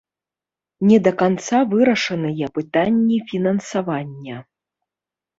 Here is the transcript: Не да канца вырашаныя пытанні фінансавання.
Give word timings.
Не 0.91 0.97
да 1.07 1.11
канца 1.19 1.59
вырашаныя 1.73 2.47
пытанні 2.55 3.17
фінансавання. 3.29 4.35